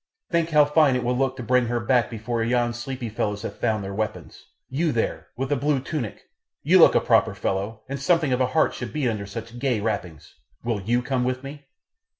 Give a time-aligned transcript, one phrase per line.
[0.31, 3.59] Think how fine it will look to bring her back before yon sleepy fellows have
[3.59, 4.47] found their weapons.
[4.67, 6.23] You, there, with the blue tunic!
[6.63, 9.79] you look a proper fellow, and something of a heart should beat under such gay
[9.79, 10.33] wrappings,
[10.63, 11.67] will you come with me?"